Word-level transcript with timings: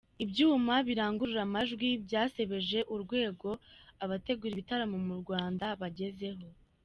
Ibyuma 0.23 0.75
birangurura 0.87 1.41
amajwi 1.47 1.87
byasebeje 2.05 2.79
urwego 2.93 3.49
abategura 4.03 4.51
ibitaramo 4.53 4.97
mu 5.07 5.15
Rwanda 5.21 5.65
bagezeho…. 5.81 6.45